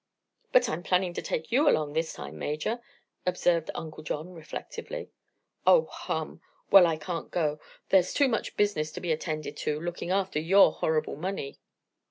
"But 0.51 0.67
I'm 0.67 0.81
planning 0.81 1.13
to 1.13 1.21
take 1.21 1.51
you 1.51 1.69
along, 1.69 1.93
this 1.93 2.11
time. 2.11 2.39
Major," 2.39 2.81
observed 3.23 3.69
Uncle 3.75 4.01
John 4.01 4.33
reflectively. 4.33 5.11
"Oh. 5.67 5.85
Hum! 5.91 6.41
Well, 6.71 6.87
I 6.87 6.97
can't 6.97 7.29
go. 7.29 7.59
There's 7.89 8.11
too 8.11 8.27
much 8.27 8.57
business 8.57 8.91
to 8.93 8.99
be 8.99 9.11
attended 9.11 9.55
to 9.57 9.79
looking 9.79 10.09
after 10.09 10.39
your 10.39 10.71
horrible 10.73 11.17
money." 11.17 11.59